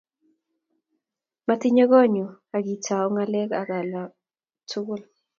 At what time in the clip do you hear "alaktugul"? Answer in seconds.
3.59-5.01